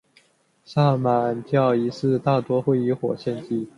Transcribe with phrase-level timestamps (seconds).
[0.65, 3.67] 萨满教仪式大多会以火献祭。